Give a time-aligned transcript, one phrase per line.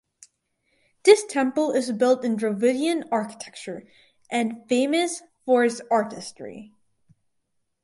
[1.03, 3.83] This temple is built in Dravidian architecture
[4.31, 6.73] and famous for its artistry.